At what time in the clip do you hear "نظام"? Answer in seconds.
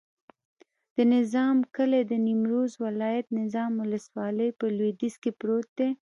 1.15-1.57, 3.41-3.71